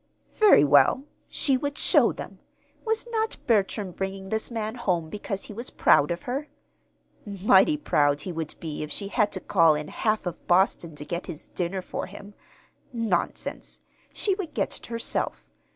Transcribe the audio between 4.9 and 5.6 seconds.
because he